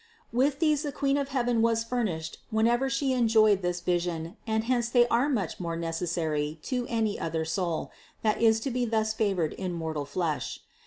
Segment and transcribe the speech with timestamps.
[0.33, 4.89] With these the Queen of heaven was furnished whenever She enjoyed this vision and hence
[4.89, 7.91] they are much more necessary to any other soul,
[8.23, 10.59] that is to be thus favored in mortal flesh.